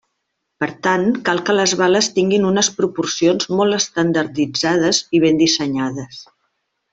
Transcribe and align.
Per 0.61 0.67
tant 0.85 1.03
cal 1.27 1.41
que 1.49 1.53
les 1.57 1.75
bales 1.81 2.09
tinguin 2.15 2.47
unes 2.51 2.69
proporcions 2.79 3.51
molt 3.59 3.79
estandarditzades 3.81 5.03
i 5.19 5.23
ben 5.27 5.43
dissenyades. 5.45 6.25